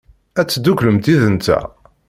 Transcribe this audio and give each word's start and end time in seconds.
Ad 0.39 0.47
tedduklemt 0.47 1.09
yid-nteɣ? 1.11 1.65